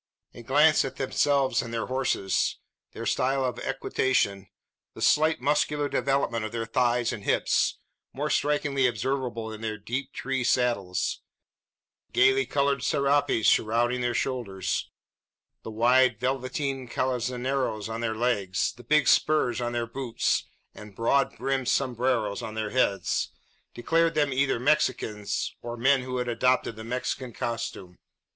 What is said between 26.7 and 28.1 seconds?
the Mexican costume.